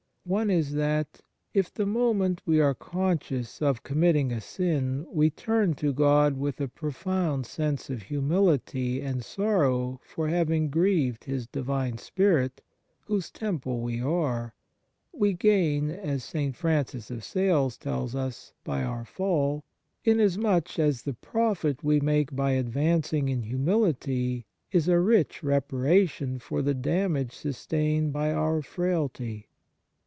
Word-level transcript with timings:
One 0.23 0.51
is 0.51 0.73
that 0.75 1.21
if, 1.51 1.73
the 1.73 1.87
moment 1.87 2.43
we 2.45 2.61
are 2.61 2.75
conscious 2.75 3.59
of 3.59 3.81
committing 3.81 4.31
a 4.31 4.39
sin, 4.39 5.07
we 5.11 5.31
turn 5.31 5.73
to 5.73 5.91
God 5.93 6.37
with 6.37 6.61
a 6.61 6.67
profound 6.67 7.47
sense 7.47 7.89
of 7.89 8.03
humility 8.03 9.01
and 9.01 9.25
sorrow 9.25 9.99
for 10.03 10.27
having" 10.27 10.69
grieved" 10.69 11.23
His 11.25 11.47
Divine 11.47 11.97
Spirit, 11.97 12.61
whose 13.05 13.31
temple 13.31 13.81
we 13.81 13.99
are, 13.99 14.53
we 15.11 15.33
gain, 15.33 15.89
as 15.89 16.23
St. 16.23 16.55
Francis 16.55 17.09
of 17.09 17.23
Sales 17.23 17.75
tells 17.75 18.13
us, 18.13 18.53
by 18.63 18.83
our 18.83 19.03
fall;" 19.05 19.63
inasmuch 20.05 20.77
as 20.77 21.01
the 21.01 21.15
profit 21.15 21.83
we 21.83 21.99
make 21.99 22.35
by 22.35 22.51
advancing 22.51 23.27
in 23.27 23.41
humility 23.41 24.45
is 24.71 24.87
a 24.87 24.99
rich 24.99 25.41
reparation 25.41 26.37
for 26.37 26.61
the 26.61 26.75
damage 26.75 27.33
sustained 27.33 28.13
by 28.13 28.31
our 28.31 28.61
frailty." 28.61 29.47